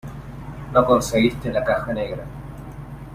[0.73, 2.25] no conseguiste la caja negra.